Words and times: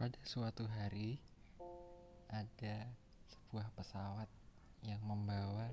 Pada 0.00 0.16
suatu 0.24 0.64
hari, 0.64 1.20
ada 2.32 2.88
sebuah 3.28 3.68
pesawat 3.76 4.32
yang 4.80 4.96
membawa 5.04 5.68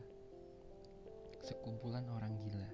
sekumpulan 1.39 2.03
orang 2.11 2.35
gila. 2.43 2.67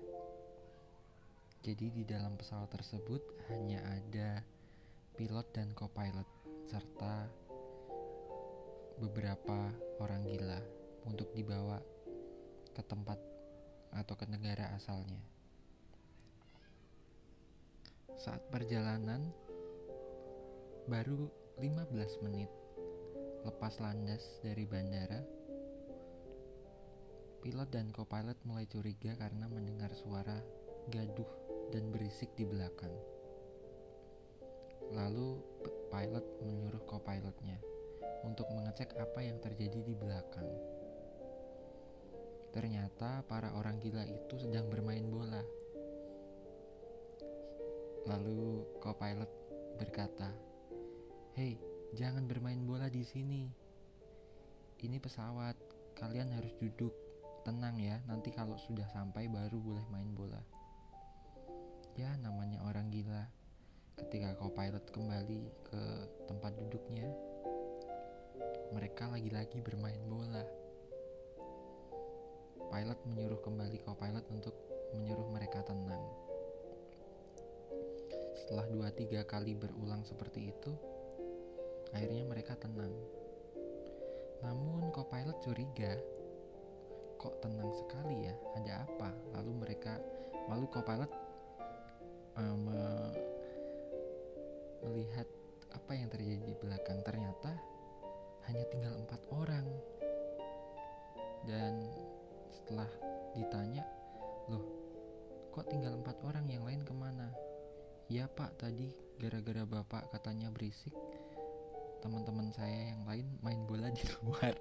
Jadi, 1.62 1.94
di 1.94 2.10
dalam 2.10 2.34
pesawat 2.42 2.74
tersebut 2.74 3.22
hanya 3.54 3.86
ada 3.86 4.42
pilot 5.14 5.46
dan 5.54 5.70
co-pilot, 5.78 6.26
serta 6.66 7.30
beberapa 8.98 9.70
orang 10.02 10.26
gila 10.26 10.58
untuk 11.06 11.30
dibawa 11.38 11.78
ke 12.74 12.82
tempat 12.82 13.22
atau 13.94 14.18
ke 14.18 14.26
negara 14.26 14.74
asalnya. 14.74 15.22
Saat 18.18 18.42
perjalanan, 18.50 19.30
baru 20.90 21.43
15 21.62 22.26
menit 22.26 22.50
lepas 23.46 23.78
landas 23.78 24.42
dari 24.42 24.66
bandara, 24.66 25.22
pilot 27.46 27.70
dan 27.70 27.94
co-pilot 27.94 28.40
mulai 28.48 28.66
curiga 28.66 29.14
karena 29.20 29.46
mendengar 29.46 29.94
suara 29.94 30.42
gaduh 30.90 31.28
dan 31.70 31.94
berisik 31.94 32.34
di 32.34 32.50
belakang. 32.50 32.90
Lalu 34.98 35.38
pilot 35.94 36.26
menyuruh 36.42 36.82
co-pilotnya 36.90 37.62
untuk 38.26 38.50
mengecek 38.50 38.98
apa 38.98 39.22
yang 39.22 39.38
terjadi 39.38 39.78
di 39.86 39.94
belakang. 39.94 40.50
Ternyata 42.50 43.22
para 43.30 43.54
orang 43.54 43.78
gila 43.78 44.10
itu 44.10 44.42
sedang 44.42 44.74
bermain 44.74 45.06
bola. 45.06 45.46
Lalu 48.10 48.66
co-pilot 48.82 49.32
berkata, 49.78 50.53
Hei, 51.34 51.58
jangan 51.98 52.30
bermain 52.30 52.62
bola 52.62 52.94
di 52.94 53.02
sini. 53.02 53.50
Ini 54.86 55.02
pesawat, 55.02 55.58
kalian 55.98 56.30
harus 56.30 56.54
duduk. 56.62 56.94
Tenang 57.42 57.82
ya, 57.82 57.98
nanti 58.06 58.30
kalau 58.30 58.54
sudah 58.54 58.86
sampai 58.94 59.26
baru 59.26 59.58
boleh 59.58 59.82
main 59.90 60.14
bola. 60.14 60.38
Ya, 61.98 62.14
namanya 62.22 62.62
orang 62.70 62.94
gila. 62.94 63.26
Ketika 63.98 64.38
co-pilot 64.38 64.86
kembali 64.94 65.42
ke 65.66 65.84
tempat 66.30 66.54
duduknya, 66.54 67.10
mereka 68.70 69.10
lagi-lagi 69.10 69.58
bermain 69.66 70.06
bola. 70.06 70.46
Pilot 72.70 73.00
menyuruh 73.10 73.42
kembali 73.42 73.82
co-pilot 73.82 74.26
untuk 74.30 74.54
menyuruh 74.94 75.34
mereka 75.34 75.66
tenang. 75.66 76.06
Setelah 78.38 78.70
dua 78.70 78.94
tiga 78.94 79.26
kali 79.26 79.58
berulang 79.58 80.06
seperti 80.06 80.54
itu, 80.54 80.93
Akhirnya 81.94 82.26
mereka 82.26 82.58
tenang. 82.58 82.94
Namun 84.44 84.92
co-pilot 84.92 85.38
curiga, 85.40 85.94
kok 87.22 87.40
tenang 87.40 87.72
sekali 87.72 88.28
ya? 88.28 88.36
Ada 88.60 88.84
apa? 88.84 89.10
Lalu 89.40 89.52
mereka, 89.64 89.96
lalu 90.52 90.66
co-pilot 90.68 91.12
um, 92.36 92.68
melihat 94.84 95.30
apa 95.72 95.92
yang 95.96 96.12
terjadi 96.12 96.44
di 96.44 96.56
belakang. 96.60 97.00
Ternyata 97.06 97.56
hanya 98.50 98.66
tinggal 98.68 99.00
empat 99.00 99.22
orang. 99.32 99.66
Dan 101.44 101.88
setelah 102.52 102.88
ditanya, 103.36 103.84
loh, 104.48 104.64
kok 105.52 105.68
tinggal 105.68 105.96
empat 106.00 106.20
orang? 106.24 106.48
Yang 106.48 106.64
lain 106.68 106.82
ke 106.84 106.94
mana? 106.96 107.28
Ya 108.12 108.28
pak, 108.28 108.60
tadi 108.60 108.92
gara-gara 109.20 109.64
bapak 109.64 110.12
katanya 110.12 110.52
berisik, 110.52 110.92
teman-teman 112.04 112.52
saya 112.52 112.92
yang 112.92 113.08
lain 113.08 113.24
main 113.40 113.64
bola 113.64 113.88
di 113.88 114.04
luar. 114.20 114.52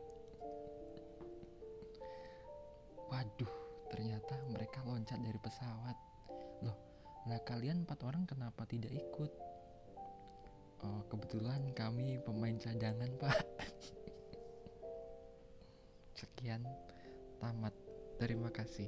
Waduh 3.10 3.54
ternyata 3.90 4.38
mereka 4.46 4.78
loncat 4.86 5.18
dari 5.18 5.42
pesawat. 5.42 5.98
Loh 6.62 6.78
lah 7.26 7.42
kalian 7.42 7.82
empat 7.82 7.98
orang 8.06 8.30
kenapa 8.30 8.62
tidak 8.70 8.94
ikut? 8.94 9.34
Oh 10.86 11.02
kebetulan 11.10 11.66
kami 11.74 12.22
pemain 12.22 12.54
cadangan 12.62 13.10
pak. 13.18 13.34
Sekian 16.22 16.62
tamat. 17.42 17.74
Terima 18.22 18.54
kasih 18.54 18.86